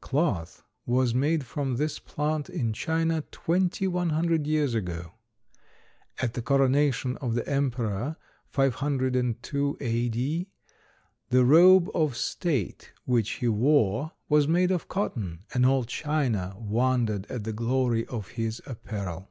Cloth 0.00 0.64
was 0.86 1.14
made 1.14 1.44
from 1.44 1.76
this 1.76 2.00
plant 2.00 2.50
in 2.50 2.72
China 2.72 3.22
twenty 3.30 3.86
one 3.86 4.08
hundred 4.10 4.44
years 4.44 4.74
ago. 4.74 5.12
At 6.18 6.34
the 6.34 6.42
coronation 6.42 7.16
of 7.18 7.36
the 7.36 7.48
emperor, 7.48 8.16
502 8.48 9.76
A.D., 9.80 10.48
the 11.28 11.44
robe 11.44 11.88
of 11.94 12.16
state 12.16 12.92
which 13.04 13.34
he 13.38 13.46
wore 13.46 14.10
was 14.28 14.48
made 14.48 14.72
of 14.72 14.88
cotton, 14.88 15.44
and 15.54 15.64
all 15.64 15.84
China 15.84 16.56
wondered 16.58 17.26
at 17.30 17.44
the 17.44 17.52
glory 17.52 18.04
of 18.08 18.30
his 18.30 18.60
apparel. 18.66 19.30